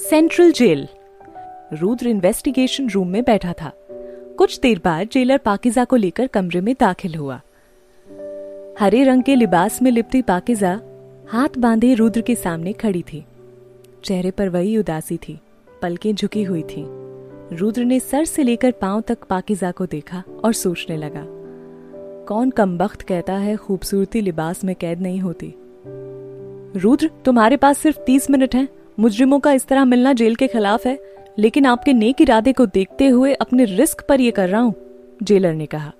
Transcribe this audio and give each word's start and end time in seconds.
Central 0.00 0.50
jail. 0.52 0.86
Rudra 1.72 2.08
investigation 2.08 2.88
room 2.90 3.08
में 3.08 3.22
बैठा 3.24 3.52
था। 3.52 3.70
कुछ 4.38 4.58
देर 4.60 4.80
बाद 4.84 5.08
जेलर 5.12 5.38
पाकिजा 5.38 5.84
को 5.84 5.96
लेकर 5.96 6.26
कमरे 6.26 6.60
में 6.60 6.74
दाखिल 6.80 7.14
हुआ। 7.14 7.40
हरे 8.78 9.02
रंग 9.04 9.22
के 9.22 9.34
लिबास 9.34 9.80
में 9.82 9.90
लिपटी 9.90 10.22
पाकिजा 10.22 10.72
हाथ 11.28 11.58
बांधे 11.58 11.92
रुद्र 11.94 12.20
के 12.20 12.34
सामने 12.34 12.72
खड़ी 12.72 13.02
थी। 13.02 13.24
चेहरे 14.04 14.30
पर 14.30 14.48
वही 14.48 14.76
उदासी 14.78 15.16
थी, 15.18 15.38
पलकें 15.82 16.14
झुकी 16.14 16.42
हुई 16.42 16.62
थी। 16.66 16.84
रुद्र 17.52 17.84
ने 17.84 18.00
सर 18.00 18.24
से 18.24 18.42
लेकर 18.42 18.70
पाँव 18.72 19.00
तक 19.00 19.24
पाकिजा 19.24 19.70
को 19.70 19.86
देखा 19.86 20.22
और 20.44 20.52
सोचने 20.52 20.96
लगा, 20.96 21.24
कौन 22.28 22.50
कमबख्त 22.50 23.02
कहता 23.02 23.36
है 23.38 23.56
खूबसूरती 23.56 24.20
लिबास 24.20 24.64
में 24.64 24.74
कैद 24.76 25.00
नहीं 25.00 25.20
होती? 25.20 25.54
रुद्र, 26.76 27.10
तुम्हारे 27.24 27.56
पास 27.56 27.78
सिर्फ़ 27.78 27.98
तीस 27.98 28.30
मिनट 28.30 28.54
हैं। 28.54 28.68
मुजरिमों 28.98 29.38
का 29.40 29.52
इस 29.52 29.66
तरह 29.66 29.84
मिलना 29.84 30.12
जेल 30.12 30.34
के 30.34 30.46
खिलाफ 30.46 30.86
है, 30.86 30.98
लेकिन 31.38 31.66
आपके 31.66 31.92
नेक 31.92 32.20
इरादे 32.20 32.52
को 32.52 32.66
देखते 32.66 33.06
हुए 33.06 33.32
अपने 33.34 33.64
रिस्क 33.64 34.04
पर 34.08 34.20
यह 34.20 34.30
कर 34.30 34.48
रहा 34.48 34.60
हूँ, 34.60 34.74
जेलर 35.22 35.54
ने 35.54 35.66
कहा। 35.66 35.92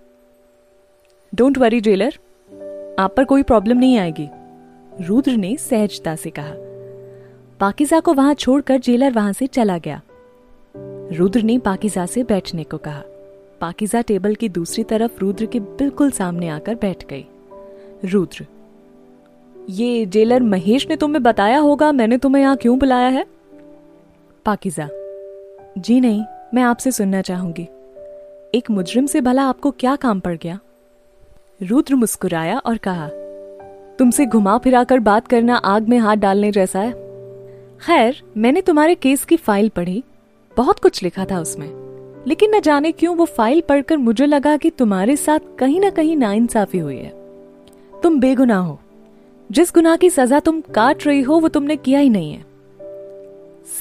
डोंट 1.32 1.58
वरी 1.58 1.80
जेलर, 1.80 2.18
आप 2.98 3.14
पर 3.16 3.24
कोई 3.24 3.42
प्रॉब्लम 3.42 3.78
नहीं 3.78 3.98
आएगी, 3.98 4.28
रुद्र 5.00 5.32
ने 5.32 5.56
सहजता 5.56 6.14
से 6.16 6.30
कहा। 6.30 6.54
पाकिजा 7.60 8.00
को 8.00 8.14
वहाँ 8.14 8.34
छोड़कर 8.34 8.78
जेलर 8.78 9.12
वहाँ 9.12 9.32
से 9.32 9.46
चला 9.46 9.78
गया। 9.78 10.00
रुद्र 11.12 11.42
ने 11.42 11.58
पाकिजा 11.58 12.06
से 12.06 12.24
बैठने 12.24 12.64
को 12.64 12.78
कहा। 12.78 13.02
पाकिजा 13.60 14.00
टेबल 14.00 14.34
की 14.34 14.48
दूसरी 14.48 14.84
तरफ़ 14.84 15.20
रुद्र 15.20 15.46
के 15.46 15.60
बिल्कुल 15.60 16.10
सामने 16.10 16.48
आकर 16.48 16.74
बैठ 16.74 17.06
गई। 17.06 17.26
रुद्र 18.04 18.46
ये 19.70 20.06
जेलर 20.06 20.42
महेश 20.42 20.86
ने 20.88 20.96
तुम्हें 20.96 21.22
बताया 21.22 21.58
होगा, 21.58 21.92
मैंने 21.92 22.18
तुम्हें 22.18 22.42
यहाँ 22.42 22.56
क्यों 22.56 22.78
बुलाया 22.78 23.08
है? 23.08 23.24
पाकिजा, 24.44 24.88
जी 25.78 26.00
नहीं, 26.00 26.22
मैं 26.54 26.62
आपसे 26.62 26.90
सुनना 26.90 27.22
चाहूँगी। 27.22 27.62
एक 28.54 28.70
मुजरिम 28.70 29.06
से 29.06 29.20
भला 29.20 29.42
आपको 29.42 29.70
क्या 29.70 29.96
काम 29.96 30.20
पड़ 30.20 30.36
गया? 30.36 30.58
रुद्र 31.62 31.94
मुस्कुराया 31.94 32.58
और 32.58 32.76
कहा, 32.76 33.08
तुमसे 33.98 34.26
घुमा 34.26 34.58
फिराकर 34.58 34.98
बात 34.98 35.28
करना 35.28 35.56
आग 35.56 35.88
में 35.88 35.98
हाथ 35.98 36.16
डालने 36.16 36.50
जैसा 36.52 36.80
है। 36.80 36.92
खैर, 37.80 38.22
मैंने 38.36 38.60
तुम्हारे 38.60 38.94
केस 38.94 39.24
की 39.24 39.36
फ़ाइल 39.36 39.68
पढ़ी, 39.68 40.04
बहुत 40.56 40.80
कुछ 40.80 41.02
लिखा 41.02 41.24
था 41.24 41.40
उसमें। 41.40 41.68
लेकिन 42.26 42.54
न 42.54 42.60
जाने 42.60 42.92
क्यों 42.92 43.16
वो 43.16 43.24
फ़ाइल 43.24 43.60
पढ़कर 43.60 43.96
मुझे 43.96 44.26
लगा 44.26 44.56
कि 44.56 44.70
तुम्हारे 44.70 45.16
साथ 45.16 45.56
कहीं 45.58 45.80
ना 45.80 45.90
कहीं 45.90 46.16
नाइंसाफी 46.16 46.78
हुई 46.78 46.96
है। 46.96 47.12
तुम 48.02 48.20
बेगुनाह 48.20 48.60
हो। 48.60 48.78
जिस 49.52 49.72
गुनाह 49.74 49.96
की 49.96 50.10
सजा 50.10 50.40
तुम 50.40 50.60
काट 50.60 51.06
रही 51.06 51.22
हो, 51.22 51.38
वो 51.40 51.48
तुमने 51.48 51.76
किया 51.76 51.98
ही 52.00 52.08
नहीं 52.08 52.32
है। 52.32 52.44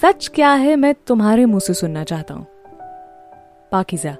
सच 0.01 0.27
क्या 0.27 0.53
है, 0.53 0.75
मैं 0.75 0.95
तुम्हारे 1.07 1.45
मुँह 1.45 1.59
से 1.59 1.73
सुनना 1.73 2.03
चाहता 2.03 2.33
हूँ। 2.33 2.45
पाकिजा, 3.71 4.15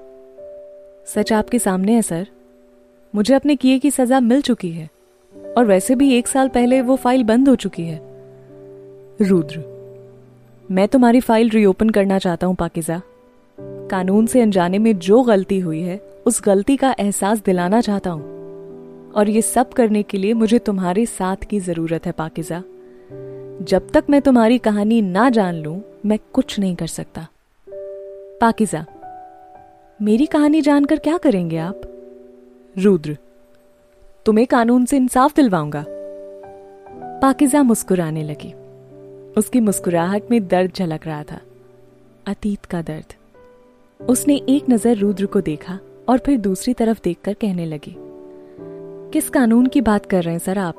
सच 1.06 1.32
आपके 1.32 1.58
सामने 1.58 1.92
है, 1.92 2.02
सर। 2.02 2.26
मुझे 3.14 3.34
अपने 3.34 3.56
किए 3.56 3.78
की 3.78 3.90
सजा 3.90 4.20
मिल 4.20 4.40
चुकी 4.40 4.70
है, 4.70 4.90
और 5.58 5.64
वैसे 5.64 5.94
भी 5.94 6.14
एक 6.14 6.28
साल 6.28 6.48
पहले 6.48 6.80
वो 6.80 6.96
फ़ाइल 6.96 7.24
बंद 7.24 7.48
हो 7.48 7.54
चुकी 7.54 7.82
है। 7.82 8.00
रुद्र, 9.22 9.64
मैं 10.70 10.88
तुम्हारी 10.88 11.20
फ़ाइल 11.20 11.50
रीओपन 11.50 11.90
करना 11.90 12.18
चाहता 12.18 12.46
हूँ, 12.46 12.54
पाकिजा। 12.54 13.00
कानून 13.90 14.26
से 14.26 14.40
अनजाने 14.40 14.78
में 14.78 14.98
जो 14.98 15.22
गलती 15.22 15.58
हुई 15.58 15.80
है, 15.80 16.00
उस 16.26 16.42
गलती 16.44 16.76
का 16.76 16.94
एहसास 16.98 17.38
दिलाना 17.38 17.80
चाहता 17.80 18.10
हूँ। 18.10 18.43
और 19.14 19.30
ये 19.30 19.42
सब 19.42 19.72
करने 19.72 20.02
के 20.02 20.18
लिए 20.18 20.32
मुझे 20.32 20.58
तुम्हारे 20.58 21.06
साथ 21.06 21.44
की 21.50 21.60
ज़रूरत 21.60 22.06
है, 22.06 22.12
पाकिजा। 22.12 22.62
जब 23.62 23.90
तक 23.94 24.04
मैं 24.10 24.20
तुम्हारी 24.22 24.58
कहानी 24.58 25.02
ना 25.02 25.30
जान 25.30 25.54
लूँ, 25.54 25.80
मैं 26.06 26.18
कुछ 26.32 26.58
नहीं 26.58 26.76
कर 26.76 26.86
सकता। 26.86 27.26
पाकिजा, 28.40 28.84
मेरी 30.02 30.26
कहानी 30.26 30.60
जानकर 30.60 30.98
क्या 30.98 31.16
करेंगे 31.18 31.56
आप? 31.56 31.80
रुद्र, 32.78 33.16
तुम्हें 34.26 34.46
कानून 34.46 34.84
से 34.84 34.96
इंसाफ 34.96 35.36
दिलवाऊँगा। 35.36 35.84
पाकिजा 37.22 37.62
मुस्कुराने 37.62 38.22
लगी। 38.22 38.52
उसकी 39.36 39.60
मुस्कुराहट 39.60 40.30
में 40.30 40.46
दर्द 40.48 40.72
झलक 40.76 41.06
रहा 41.06 41.22
था। 41.22 41.40
अतीत 42.26 42.64
का 42.64 42.82
दर्द। 42.82 43.14
उसने 44.00 44.36
एक 44.48 44.70
नज़र 44.70 44.96
रुद्र 44.96 45.26
को 45.26 45.40
देखा 45.40 45.78
और 46.08 46.18
फिर 46.18 46.38
दूसरी 46.38 46.74
तरफ़ 46.74 47.00
देखकर 47.04 47.34
कहने 47.34 47.66
लगी। 47.66 47.96
किस 49.14 49.28
कानून 49.28 49.66
की 49.66 49.80
बात 49.80 50.06
कर 50.06 50.22
रहे 50.22 50.32
हैं, 50.34 50.38
सर 50.38 50.58
आप? 50.58 50.78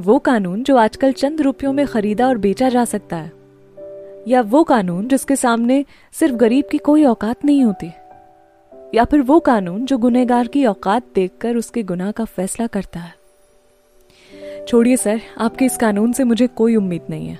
वो 0.00 0.18
कानून 0.18 0.62
जो 0.62 0.76
आजकल 0.76 1.12
चंद 1.12 1.40
रुपयों 1.40 1.72
में 1.72 1.86
खरीदा 1.86 2.28
और 2.28 2.38
बेचा 2.38 2.68
जा 2.68 2.84
सकता 2.84 3.16
है, 3.16 3.32
या 4.28 4.40
वो 4.40 4.64
कानून 4.64 5.08
जिसके 5.08 5.36
सामने 5.36 5.84
सिर्फ़ 6.12 6.34
गरीब 6.34 6.64
की 6.70 6.78
कोई 6.78 7.04
औकात 7.04 7.44
नहीं 7.44 7.64
होती, 7.64 7.86
या 8.94 9.04
फिर 9.04 9.20
वो 9.20 9.40
कानून 9.40 9.84
जो 9.84 9.98
गुनहगार 9.98 10.46
की 10.46 10.66
औकात 10.66 11.02
देखकर 11.14 11.56
उसके 11.56 11.82
गुनाह 11.82 12.10
का 12.10 12.24
फैसला 12.24 12.66
करता 12.66 13.00
है? 13.00 13.14
छोड़िए, 14.68 14.96
सर, 14.96 15.20
आपके 15.38 15.64
इस 15.64 15.76
कानून 15.76 16.12
से 16.12 16.24
मुझे 16.24 16.46
कोई 16.46 16.76
उम्मीद 16.76 17.02
नहीं 17.10 17.28
है। 17.28 17.38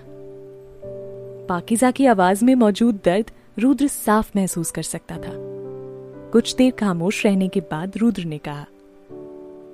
पाकिजा 1.46 1.90
की 1.90 2.06
आवाज़ 2.06 2.44
में 2.44 2.54
मौजूद 2.54 3.00
दर्द 3.04 3.30
रुद्र 3.58 3.86
साफ़ 3.86 4.30
महसूस 4.36 4.70
कर 4.70 4.82
सकता 4.82 5.16
था। 5.16 5.32
कुछ 6.32 6.54
देर 6.54 6.72
खामोश 6.72 7.26
रहने 7.26 7.48
के 7.48 7.60
बाद 7.60 7.92
रुद्र 7.96 8.24
ने 8.24 8.38
कहा 8.38 8.66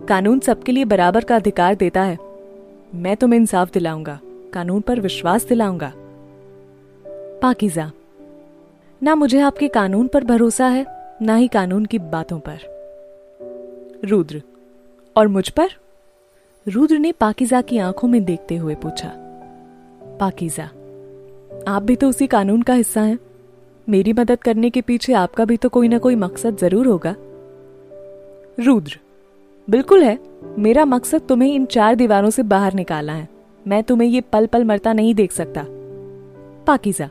कानून 0.00 0.41
सबके 0.41 0.72
लिए 0.72 0.84
बराबर 0.84 1.25
का 1.25 1.37
अधिकार 1.37 1.75
देता 1.75 2.03
है। 2.03 2.19
मैं 2.94 3.16
तुम्हें 3.16 3.38
इंसाफ 3.41 3.72
दिलाऊँगा, 3.72 4.19
कानून 4.53 4.81
पर 4.81 5.00
विश्वास 5.00 5.47
दिलाऊँगा। 5.47 5.93
पाकिजा, 7.43 7.91
ना 9.03 9.15
मुझे 9.15 9.41
आपके 9.41 9.69
कानून 9.69 10.06
पर 10.06 10.25
भरोसा 10.25 10.66
है, 10.66 10.87
ना 11.22 11.37
ही 11.37 11.49
कानून 11.49 11.84
की 11.84 11.99
बातों 11.99 12.38
पर। 12.41 12.59
रुद्र, 14.05 14.43
और 15.16 15.28
मुझ 15.28 15.49
पर? 15.49 15.71
रुद्र 16.66 16.99
ने 16.99 17.12
पाकिजा 17.12 17.61
की 17.61 17.78
आँखों 17.78 18.09
में 18.09 18.25
देखते 18.25 18.56
हुए 18.56 18.75
पूछा, 18.75 19.12
पाकिजा, 20.21 20.65
आप 21.69 21.82
भी 21.82 21.97
तो 21.97 22.09
उसी 22.09 22.26
कानून 22.26 22.62
का 22.62 22.75
हिस्सा 22.75 23.00
हैं। 23.00 23.19
मेरी 23.87 24.12
मदद 24.12 24.38
करने 24.38 24.71
के 24.71 24.81
पीछे 24.81 25.12
आपका 25.12 25.44
भी 25.44 25.56
तो 25.56 25.69
कोई 25.69 25.88
ना 25.88 25.99
कोई 25.99 26.15
मकसद 26.16 26.56
ज़रूर 26.56 26.87
होगा। 26.87 27.15
रुद्र 28.61 28.99
बिल्कुल 29.69 30.02
है। 30.02 30.19
मेरा 30.58 30.84
मकसद 30.84 31.22
तुम्हें 31.22 31.54
इन 31.54 31.64
चार 31.64 31.94
दीवारों 31.94 32.30
से 32.30 32.42
बाहर 32.42 32.75
निकालना 32.75 33.12
है। 33.12 33.28
मैं 33.66 33.82
तुम्हें 33.82 34.08
ये 34.08 34.20
पल 34.20 34.47
पल 34.47 34.64
मरता 34.64 34.92
नहीं 34.92 35.14
देख 35.14 35.32
सकता। 35.32 35.64
पाकिजा, 36.66 37.08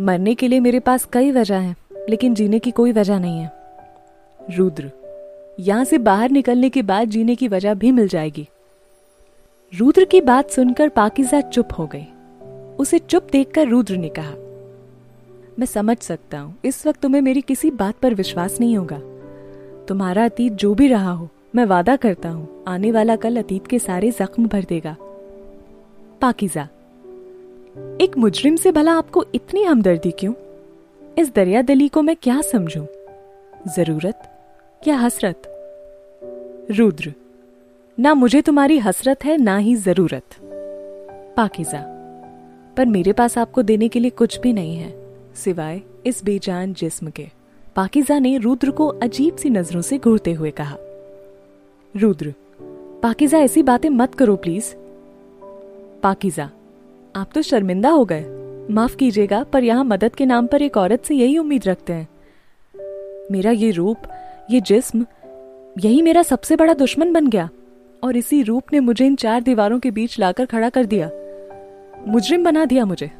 मरने 0.00 0.34
के 0.34 0.48
लिए 0.48 0.60
मेरे 0.60 0.80
पास 0.80 1.04
कई 1.12 1.30
वजह 1.30 1.56
हैं, 1.56 1.76
लेकिन 2.08 2.34
जीने 2.34 2.58
की 2.58 2.70
कोई 2.70 2.92
वजह 2.92 3.18
नहीं 3.18 3.38
है। 3.38 3.50
रुद्र, 4.40 4.90
यहाँ 5.60 5.84
से 5.84 5.98
बाहर 5.98 6.30
निकलने 6.30 6.70
के 6.70 6.82
बाद 6.82 7.08
जीने 7.08 7.34
की 7.34 7.48
वजह 7.48 7.74
भी 7.74 7.92
मिल 7.92 8.08
जाएगी। 8.08 8.46
रुद्र 9.72 10.04
की 10.04 10.20
बात 10.20 10.50
सुनकर 10.50 10.88
पाकिजा 10.88 11.40
चुप 11.40 11.68
हो 11.78 11.86
गई। 11.86 12.06
उसे 12.76 12.98
चुप 12.98 13.28
देखकर 13.32 13.68
रुद्र 13.68 13.96
ने 13.96 14.08
कहा, 14.08 14.32
मैं 15.58 15.66
समझ 15.66 15.96
सकता 15.98 16.38
हूँ, 16.38 16.54
इस 16.64 16.86
वक्त 16.86 17.00
तुम्हें 17.00 17.22
मेरी 17.22 17.40
किसी 17.40 17.70
बात 17.70 17.94
पर 17.94 18.14
विश्वास 18.14 18.60
नहीं 18.60 18.76
होगा। 18.76 19.00
तुम्हारा 19.88 20.24
अतीत 20.24 20.52
जो 20.52 20.74
भी 20.74 20.88
रहा 20.88 21.10
हो 21.10 21.28
मैं 21.54 21.64
वादा 21.64 21.96
करता 21.96 22.28
हूँ, 22.28 22.64
आने 22.68 22.90
वाला 22.92 23.16
कल 23.16 23.36
अतीत 23.36 23.66
के 23.66 23.78
सारे 23.78 24.10
जख्म 24.10 24.46
भर 24.48 24.64
देगा। 24.64 24.96
पाकिजा, 26.20 26.62
एक 28.00 28.16
मुजरिम 28.18 28.56
से 28.56 28.72
भला 28.72 28.92
आपको 28.92 29.24
इतनी 29.34 29.62
हमदर्दी 29.62 30.10
क्यों? 30.10 30.32
इस 31.18 31.34
दरिया 31.34 31.62
दली 31.62 31.88
को 31.88 32.02
मैं 32.02 32.14
क्या 32.16 32.40
समझूं? 32.40 32.84
ज़रूरत 33.76 34.22
या 34.88 34.96
हसरत? 34.96 35.42
रुद्र, 36.70 37.12
ना 37.98 38.14
मुझे 38.14 38.40
तुम्हारी 38.42 38.78
हसरत 38.78 39.24
है, 39.24 39.36
ना 39.36 39.56
ही 39.56 39.74
ज़रूरत। 39.76 40.36
पाकिजा, 41.36 41.82
पर 42.76 42.86
मेरे 42.86 43.12
पास 43.12 43.36
आपको 43.38 43.62
देने 43.62 43.88
के 43.88 44.00
लिए 44.00 44.10
कुछ 44.10 44.38
भी 44.40 44.52
नहीं 44.52 44.76
है, 44.76 44.94
सिवाय 45.34 45.80
इस 46.06 46.24
बेजान 46.24 46.72
जिस्म 46.74 47.10
के। 47.10 47.26
पाकिजा 47.76 48.18
ने 48.18 48.36
रुद्र 48.38 48.70
को 48.70 48.86
अजीब 48.86 49.36
सी 49.36 49.50
नज़रों 49.50 49.80
से 49.80 49.98
घूरते 49.98 50.32
हुए 50.32 50.50
कहा। 50.50 50.76
रुद्र। 51.96 52.34
पाकिजा, 53.02 53.38
ऐसी 53.38 53.62
बातें 53.62 53.88
मत 53.90 54.14
करो 54.14 54.36
प्लीज़ 54.36 54.74
पाकिजा, 56.02 56.50
आप 57.16 57.30
तो 57.34 57.42
शर्मिंदा 57.42 57.90
हो 57.90 58.04
गए। 58.04 58.24
माफ़ 58.70 58.96
कीजिएगा, 58.96 59.42
पर 59.42 59.64
यहाँ 59.64 59.84
मदद 59.84 60.14
के 60.14 60.26
नाम 60.26 60.46
पर 60.46 60.62
एक 60.62 60.76
औरत 60.76 61.04
से 61.04 61.14
यही 61.14 61.38
उम्मीद 61.38 61.62
रखते 61.66 61.92
हैं। 61.92 62.08
मेरा 63.30 63.50
ये 63.50 63.70
रूप, 63.70 63.96
ये 64.50 64.60
जिस्म, 64.60 65.06
यही 65.80 66.02
मेरा 66.02 66.22
सबसे 66.22 66.56
बड़ा 66.56 66.74
दुश्मन 66.74 67.12
बन 67.12 67.28
गया, 67.28 67.48
और 68.04 68.16
इसी 68.16 68.42
रूप 68.42 68.72
ने 68.72 68.80
मुझे 68.80 69.06
इन 69.06 69.16
चार 69.16 69.40
दीवारों 69.40 69.80
के 69.80 69.90
बीच 69.90 70.18
लाकर 70.18 70.46
खड़ा 70.46 70.68
कर 70.68 70.84
दिया। 70.84 71.10
मुजरिम 72.06 72.44
बना 72.44 72.64
दिया 72.64 72.84
मुझे। 72.84 73.10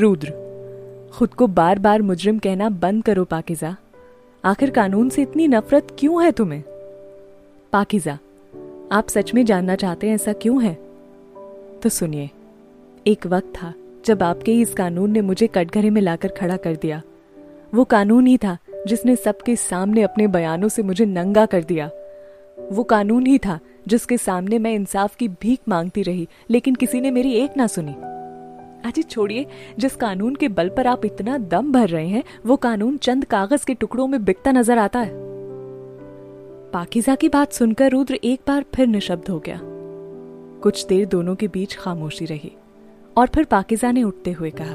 रुद्र, 0.00 0.32
खुद 1.14 1.34
को 1.34 1.46
बार 1.46 1.78
बार 1.78 2.02
मुजरिम 2.02 2.38
कहना 2.38 2.68
बंद 2.68 3.04
करो, 3.04 3.24
पाकिजा। 3.24 3.76
आखिर 4.44 4.70
कानून 4.70 5.08
से 5.08 5.22
इतनी 5.22 5.48
नफरत 5.48 5.96
क्यों 5.98 6.24
है 6.24 6.32
तुम्हें? 6.32 6.62
पाकिजा, 7.74 8.12
आप 8.92 9.08
सच 9.08 9.34
में 9.34 9.44
जानना 9.44 9.74
चाहते 9.74 10.06
हैं 10.06 10.14
ऐसा 10.14 10.32
क्यों 10.32 10.62
है? 10.62 10.74
तो 11.82 11.88
सुनिए, 11.88 12.30
एक 13.06 13.26
वक्त 13.26 13.46
था 13.46 13.74
जब 14.06 14.22
आपके 14.22 14.52
इस 14.52 14.74
कानून 14.74 15.10
ने 15.10 15.20
मुझे 15.20 15.46
कटघरे 15.46 15.90
में 15.90 16.00
लाकर 16.02 16.28
खड़ा 16.28 16.56
कर 16.56 16.76
दिया। 16.76 17.02
वो 17.74 17.84
कानून 17.84 18.26
ही 18.26 18.36
था 18.36 18.58
जिसने 18.86 19.16
सबके 19.16 19.56
सामने 19.56 20.02
अपने 20.02 20.26
बयानों 20.26 20.68
से 20.68 20.82
मुझे 20.82 21.06
नंगा 21.06 21.46
कर 21.46 21.64
दिया। 21.64 21.90
वो 22.72 22.82
कानून 22.82 23.26
ही 23.26 23.38
था 23.38 23.58
जिसके 23.88 24.18
सामने 24.18 24.58
मैं 24.58 24.74
इंसाफ 24.74 25.16
की 25.16 25.28
भीख 25.28 25.60
मांगती 25.68 26.02
रही, 26.02 26.28
लेकिन 26.50 26.74
किसी 26.74 27.00
ने 27.00 27.10
मेरी 27.10 27.32
एक 27.32 27.56
ना 27.56 27.66
सुनी। 27.66 27.92
अजी 28.88 29.02
छोड़िए, 29.02 29.46
जिस 29.78 29.96
कानून 29.96 30.34
के 30.34 30.48
बल 30.48 30.68
पर 30.68 30.86
आप 30.86 31.04
इतना 31.04 31.38
दम 31.38 31.72
भर 31.72 31.88
रहे 31.88 32.08
हैं, 32.08 32.24
वो 32.46 32.56
कानून 32.56 32.96
चंद 32.96 33.24
कागज़ 33.24 33.66
के 33.66 33.74
टुकड़ों 33.74 34.06
में 34.06 34.24
बिकता 34.24 34.52
नज़र 34.52 34.78
आता 34.78 35.00
है। 35.00 35.23
पाकिजा 36.74 37.14
की 37.14 37.28
बात 37.28 37.52
सुनकर 37.52 37.90
रुद्र 37.90 38.14
एक 38.24 38.40
बार 38.46 38.64
फिर 38.74 38.86
निशब्द 38.86 39.28
हो 39.30 39.38
गया। 39.38 39.58
कुछ 40.62 40.84
देर 40.86 41.04
दोनों 41.06 41.34
के 41.34 41.48
बीच 41.48 41.74
खामोशी 41.74 42.24
रही 42.24 42.50
और 43.16 43.26
फिर 43.26 43.44
पाकिजा 43.44 43.90
ने 43.92 44.02
उठते 44.02 44.32
हुए 44.32 44.50
कहा, 44.50 44.74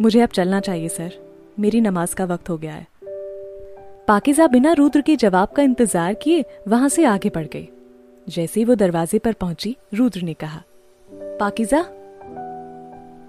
मुझे 0.00 0.20
अब 0.20 0.28
चलना 0.28 0.60
चाहिए, 0.60 0.88
सर। 0.88 1.12
मेरी 1.60 1.80
नमाज़ 1.80 2.14
का 2.14 2.24
वक्त 2.24 2.50
हो 2.50 2.56
गया 2.58 2.72
है। 2.72 2.86
पाकिजा 4.08 4.46
बिना 4.46 4.72
रुद्र 4.72 5.00
के 5.00 5.16
जवाब 5.16 5.48
का 5.48 5.62
इंतज़ार 5.62 6.14
किए 6.14 6.44
वहाँ 6.68 6.88
से 6.88 7.04
आगे 7.04 7.28
बढ़ 7.28 7.46
गई। 7.46 7.68
जैसे 8.28 8.60
ही 8.60 8.64
वो 8.64 8.74
दरवाजे 8.74 9.18
पर 9.18 9.32
पहुँची, 9.32 9.76
रुद्र 9.94 10.22
ने 10.22 10.34
कहा, 10.34 10.62
पाकिजा? 11.10 11.84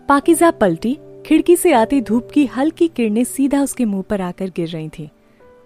पाकिजा 0.10 0.51
पलटी, 0.51 0.98
खिड़की 1.25 1.56
से 1.56 1.74
आती 1.74 2.01
धूप 2.01 2.31
की 2.31 2.45
हल्की 2.48 2.88
किरणें 2.88 3.24
सीधा 3.25 3.62
उसके 3.62 3.86
मुँह 3.86 4.04
पर 4.10 4.22
आकर 4.22 4.50
गिर 4.50 4.69
रही 4.69 4.89
थीं। 4.89 5.07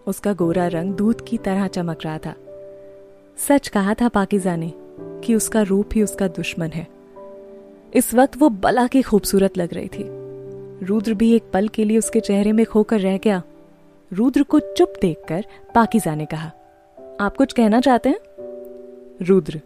उसका 0.07 0.33
गोरा 0.33 0.68
रंग 0.68 0.94
दूध 0.94 1.25
की 1.27 1.38
तरह 1.38 1.68
चमक 1.68 2.06
रहा 2.06 2.18
था। 2.18 2.33
सच 3.38 3.68
कहा 3.68 3.94
था 3.94 4.07
पाकिजा 4.07 4.56
ने 4.56 4.71
कि 5.24 5.36
उसका 5.36 5.62
रूप 5.62 5.89
ही 5.95 6.03
उसका 6.03 6.27
दुश्मन 6.27 6.68
है। 6.68 6.88
इस 7.94 8.13
वक्त 8.13 8.38
वो 8.38 8.50
बला 8.50 8.88
की 8.88 9.01
खूबसूरत 9.01 9.57
लग 9.57 9.74
रही 9.74 9.88
थी। 9.88 10.06
रुद्र 10.86 11.13
भी 11.13 11.31
एक 11.36 11.44
पल 11.53 11.68
के 11.68 11.83
लिए 11.83 11.98
उसके 11.98 12.19
चेहरे 12.19 12.51
में 12.51 12.65
खोकर 12.65 13.00
रह 13.00 13.18
गया। 13.18 13.42
रुद्र 14.12 14.44
को 14.44 14.59
चुप 14.59 14.94
देखकर 15.01 15.45
पाकिजा 15.75 16.15
ने 16.15 16.25
कहा, 16.25 16.51
आप 17.21 17.38
कुछ 17.38 17.53
कहना 17.53 17.80
चाहते 17.81 18.09
हैं? 18.09 18.19
रुद्र, 19.21 19.62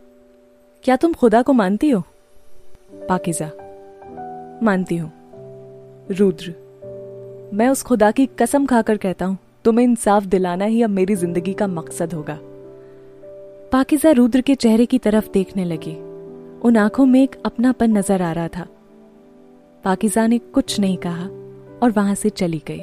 क्या 0.84 0.96
तुम 0.96 1.14
खुदा 1.14 1.42
को 1.42 1.54
मानती 1.54 1.90
हो? 1.90 2.04
पाकिजा, 3.10 3.50
मानती 4.64 4.98
हूँ। 4.98 5.12
रुद्र, 6.12 6.54
मैं 7.54 7.70
उस 7.70 7.84
खुदा 7.84 8.12
की 8.12 8.26
कसम 8.40 8.66
खाकर 8.66 8.98
कहता 8.98 9.26
हूँ 9.26 9.38
तुम्हें 9.66 9.86
इंसाफ 9.86 10.24
दिलाना 10.24 10.66
ही 10.66 10.82
अब 10.82 10.90
मेरी 10.90 11.16
ज़िंदगी 11.16 11.54
का 11.54 11.68
मकसद 11.68 12.14
होगा। 12.14 12.40
पाकिजा 13.72 14.12
रुद्र 14.12 14.42
के 14.42 14.56
चेहरे 14.56 14.86
की 14.86 14.98
तरफ़ 14.98 15.30
देखने 15.34 15.66
लगी। 15.66 15.96
उन 16.62 16.78
आँखों 16.78 17.06
में 17.06 17.24
एक 17.24 17.36
अपनापन 17.46 17.98
नज़र 17.98 18.22
आ 18.22 18.32
रहा 18.32 18.48
था। 18.48 18.68
पाकिजा 19.84 20.28
ने 20.28 20.38
कुछ 20.38 20.80
नहीं 20.80 20.98
कहा 20.98 21.26
और 21.84 21.92
वहाँ 21.92 22.16
से 22.16 22.30
चली 22.30 22.62
गई। 22.68 22.82